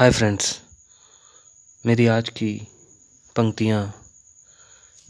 [0.00, 0.60] Hi friends
[1.86, 2.68] मेरी आज की
[3.36, 4.02] पंक्तियाँ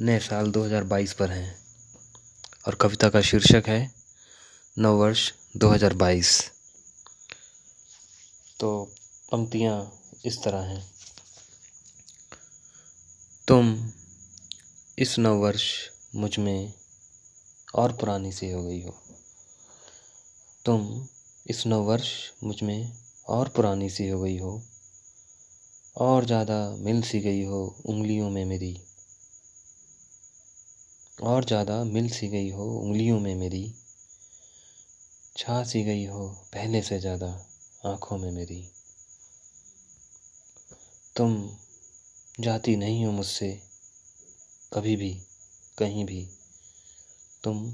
[0.01, 1.59] नए साल 2022 पर हैं
[2.67, 3.95] और कविता का शीर्षक है
[4.79, 6.43] नववर्ष 2022
[8.61, 8.93] तो
[9.33, 9.93] पंक्तियाँ
[10.25, 10.91] इस तरह हैं।
[13.49, 13.91] तुम
[14.99, 15.73] इस नववर्ष
[16.15, 16.73] मुझमें
[17.75, 19.03] और पुरानी सी हो गई हो।
[20.65, 21.07] तुम
[21.47, 22.11] इस नववर्ष
[22.45, 22.93] मुझमें
[23.29, 24.70] और पुरानी सी हो गई हो।
[26.01, 28.81] और ज़्यादा मिल सी गई हो उंगलियों में मेरी।
[31.23, 33.75] और ज़्यादा मिल सी गई हो उंगलियों में मेरी।
[35.37, 37.47] छा सी गई हो पहले से ज़्यादा
[37.87, 38.69] आँखों में मेरी।
[41.17, 41.51] तुम
[42.41, 43.61] जाती नहीं हो मुझसे,
[44.73, 45.21] कभी भी,
[45.79, 46.29] कहीं भी।
[47.45, 47.73] तुम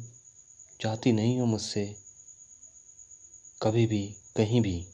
[0.81, 1.97] जाती नहीं हो मुझसे,
[3.63, 4.87] कभी भी, कहीं भी।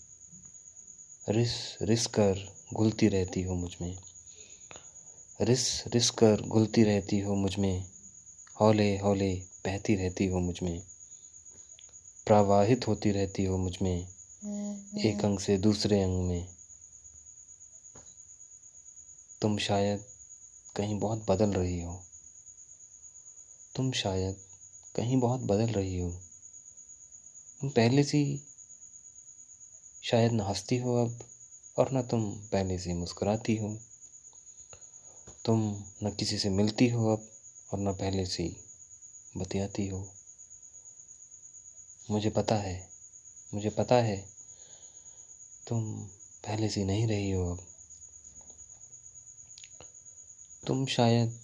[1.29, 3.99] रिस रिस कर घुलती रहती हो मुझमें।
[5.41, 7.91] रिस रिस कर घुलती रहती हो मुझमें।
[8.61, 10.83] हौले हौले बहती रहती हो मुझमें।
[12.27, 14.09] प्रवाहित होती रहती हो मुझमें।
[14.99, 16.49] एक अंग से दूसरे अंग में।
[19.43, 20.05] तुम शायद
[20.77, 22.03] कहीं बहुत बदल रही हो।
[23.77, 24.37] तुम शायद
[24.97, 26.11] कहीं बहुत बदल रही हो।
[27.61, 28.43] तुम पहले सी
[30.05, 31.19] शायद न हंसती हो अब।
[31.79, 33.79] और न तुम पहले से मुस्कुराती हो।
[35.45, 37.31] तुम न किसी से मिलती हो अब
[37.73, 38.57] और न पहले से
[39.37, 40.09] बतियाती हो।
[42.11, 42.91] मुझे पता है,
[43.55, 44.29] मुझे पता है,
[45.69, 46.03] तुम
[46.45, 47.67] पहले से नहीं रही हो अब।
[50.67, 51.41] तुम शायद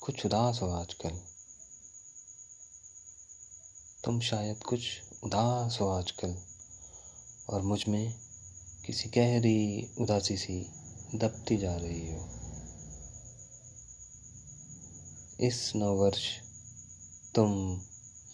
[0.00, 1.20] कुछ उदास हो आजकल।
[4.04, 4.80] तुम शायद कुछ
[5.24, 6.36] उदास हो आजकल
[7.48, 8.27] और मुझमें
[8.86, 10.70] किसी गहरी, उदासी सी
[11.14, 12.28] दबती जा रही हो।
[15.40, 16.38] इस नववर्ष
[17.34, 17.80] तुम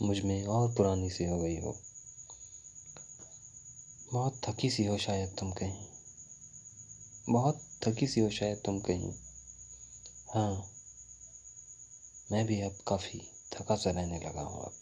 [0.02, 1.80] मुझमें और पुरानी सी हो गई हो।
[4.12, 5.86] बहुत थकी सी हो शायद तुम कहीं।
[7.28, 9.12] बहुत थकी सी हो शायद तुम कहीं।
[10.34, 10.70] हाँ
[12.32, 14.72] मैं भी अब काफ़ी थका सा रहने लगा हूँ अब।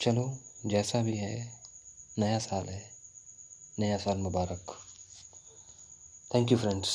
[0.00, 1.52] चलो, जैसा भी है,
[2.18, 2.93] नया साल है।
[3.78, 4.72] नया साल मुबारक।
[6.34, 6.90] Thank you friends